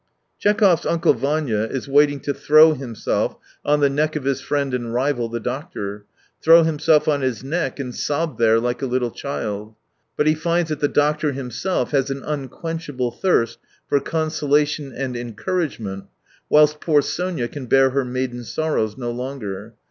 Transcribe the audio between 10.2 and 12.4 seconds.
he finds that the doctor himself has an